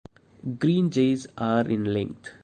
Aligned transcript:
Green 0.57 0.89
jays 0.89 1.27
are 1.37 1.67
in 1.69 1.83
length. 1.93 2.31